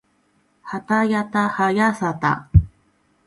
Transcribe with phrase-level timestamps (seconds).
[0.63, 2.49] はたやたはやさた